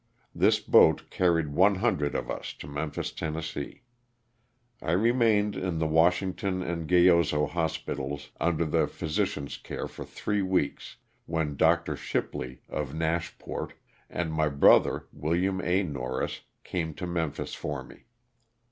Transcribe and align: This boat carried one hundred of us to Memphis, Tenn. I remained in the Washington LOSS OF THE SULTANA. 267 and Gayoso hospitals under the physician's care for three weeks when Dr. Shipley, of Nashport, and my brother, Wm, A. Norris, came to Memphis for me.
This 0.33 0.59
boat 0.59 1.11
carried 1.11 1.49
one 1.49 1.75
hundred 1.75 2.15
of 2.15 2.31
us 2.31 2.53
to 2.53 2.65
Memphis, 2.67 3.11
Tenn. 3.11 3.35
I 4.81 4.91
remained 4.93 5.55
in 5.55 5.77
the 5.77 5.85
Washington 5.85 6.61
LOSS 6.61 6.69
OF 6.71 6.87
THE 6.87 6.87
SULTANA. 6.87 7.23
267 7.37 7.39
and 7.39 7.49
Gayoso 7.51 7.53
hospitals 7.53 8.29
under 8.39 8.65
the 8.65 8.87
physician's 8.87 9.57
care 9.57 9.87
for 9.87 10.03
three 10.03 10.41
weeks 10.41 10.97
when 11.27 11.55
Dr. 11.55 11.95
Shipley, 11.95 12.63
of 12.67 12.95
Nashport, 12.95 13.73
and 14.09 14.33
my 14.33 14.49
brother, 14.49 15.05
Wm, 15.15 15.61
A. 15.63 15.83
Norris, 15.83 16.41
came 16.63 16.95
to 16.95 17.05
Memphis 17.05 17.53
for 17.53 17.83
me. 17.83 18.05